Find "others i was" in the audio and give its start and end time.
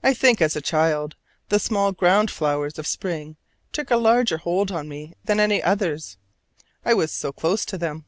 5.60-7.10